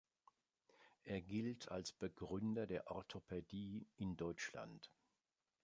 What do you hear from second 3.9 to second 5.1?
in Deutschland.